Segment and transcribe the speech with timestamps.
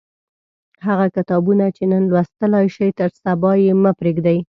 [0.87, 4.37] هغه کتابونه چې نن لوستلای شئ تر سبا یې مه پریږدئ.